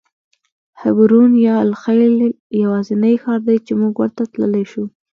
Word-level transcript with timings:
حبرون 0.81 1.31
یا 1.47 1.53
الخلیل 1.65 2.15
یوازینی 2.63 3.15
ښار 3.23 3.39
دی 3.47 3.57
چې 3.65 3.73
موږ 3.81 3.93
ورته 3.97 4.23
تللی 4.33 4.65
شو. 4.71 4.83